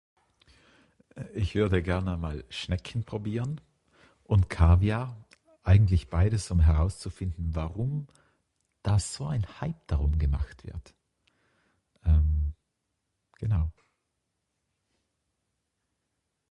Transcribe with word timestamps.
Äh, 1.15 1.25
ich 1.33 1.53
würde 1.55 1.83
gerne 1.83 2.17
Mal 2.17 2.43
Schnecken 2.49 3.03
probieren 3.03 3.61
und 4.23 4.49
Kaviar. 4.49 5.15
Eigentlich 5.63 6.09
beides 6.09 6.49
um 6.49 6.59
herauszufinden, 6.59 7.53
warum 7.53 8.07
da 8.81 8.97
so 8.97 9.27
ein 9.27 9.45
Hype 9.61 9.85
darum 9.87 10.17
gemacht 10.17 10.63
wird. 10.65 10.95
Ähm, 12.03 12.53
genau. 13.37 13.71